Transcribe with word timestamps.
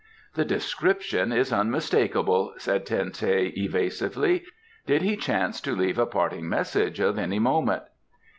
"The 0.33 0.45
description 0.45 1.31
is 1.31 1.53
unmistakable," 1.53 2.55
said 2.57 2.87
Ten 2.87 3.11
teh 3.11 3.53
evasively. 3.55 4.43
"Did 4.87 5.03
he 5.03 5.15
chance 5.15 5.61
to 5.61 5.75
leave 5.75 5.99
a 5.99 6.07
parting 6.07 6.49
message 6.49 6.99
of 6.99 7.19
any 7.19 7.37
moment?" 7.37 7.83